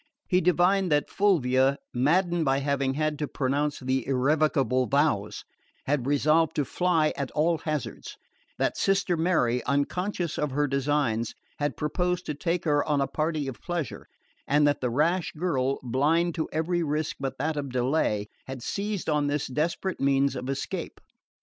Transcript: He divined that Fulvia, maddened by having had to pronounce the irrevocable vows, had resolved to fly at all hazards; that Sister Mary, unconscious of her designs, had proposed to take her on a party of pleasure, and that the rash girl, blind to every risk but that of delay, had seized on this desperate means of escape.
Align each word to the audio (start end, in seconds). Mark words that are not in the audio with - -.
He 0.27 0.41
divined 0.41 0.91
that 0.91 1.11
Fulvia, 1.11 1.77
maddened 1.93 2.43
by 2.43 2.57
having 2.57 2.95
had 2.95 3.19
to 3.19 3.27
pronounce 3.27 3.77
the 3.81 4.07
irrevocable 4.07 4.87
vows, 4.87 5.43
had 5.85 6.07
resolved 6.07 6.55
to 6.55 6.65
fly 6.65 7.13
at 7.15 7.29
all 7.35 7.59
hazards; 7.59 8.17
that 8.57 8.75
Sister 8.77 9.15
Mary, 9.15 9.63
unconscious 9.65 10.39
of 10.39 10.49
her 10.49 10.65
designs, 10.65 11.35
had 11.59 11.77
proposed 11.77 12.25
to 12.25 12.33
take 12.33 12.65
her 12.65 12.83
on 12.83 12.99
a 12.99 13.05
party 13.05 13.47
of 13.47 13.61
pleasure, 13.61 14.07
and 14.47 14.65
that 14.65 14.81
the 14.81 14.89
rash 14.89 15.33
girl, 15.33 15.77
blind 15.83 16.33
to 16.33 16.49
every 16.51 16.81
risk 16.81 17.17
but 17.19 17.37
that 17.37 17.55
of 17.55 17.69
delay, 17.69 18.27
had 18.47 18.63
seized 18.63 19.07
on 19.07 19.27
this 19.27 19.45
desperate 19.45 19.99
means 19.99 20.35
of 20.35 20.49
escape. 20.49 20.99